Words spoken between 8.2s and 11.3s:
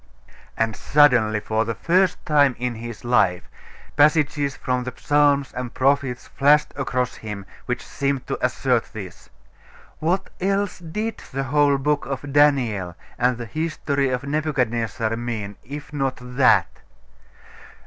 to assert this. What else did